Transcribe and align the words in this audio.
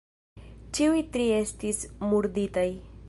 Ĉiuj 0.77 1.03
tri 1.17 1.27
estis 1.41 1.83
murditaj. 2.07 2.69